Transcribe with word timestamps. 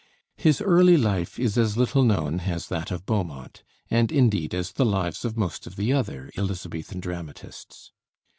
His 0.37 0.61
early 0.61 0.97
life 0.97 1.39
is 1.39 1.59
as 1.59 1.77
little 1.77 2.01
known 2.03 2.39
as 2.39 2.69
that 2.69 2.89
of 2.89 3.05
Beaumont, 3.05 3.61
and 3.91 4.11
indeed 4.11 4.55
as 4.55 4.71
the 4.71 4.83
lives 4.83 5.23
of 5.25 5.37
most 5.37 5.67
of 5.67 5.75
the 5.75 5.93
other 5.93 6.31
Elizabethan 6.35 6.99
dramatists. 7.01 7.91